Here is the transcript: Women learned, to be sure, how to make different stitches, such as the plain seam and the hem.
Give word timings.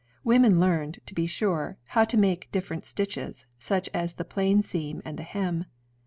Women 0.23 0.59
learned, 0.59 0.97
to 1.05 1.13
be 1.13 1.27
sure, 1.27 1.77
how 1.89 2.05
to 2.05 2.17
make 2.17 2.49
different 2.51 2.87
stitches, 2.87 3.45
such 3.59 3.87
as 3.93 4.15
the 4.15 4.25
plain 4.25 4.63
seam 4.63 5.03
and 5.05 5.15
the 5.15 5.21
hem. 5.21 5.65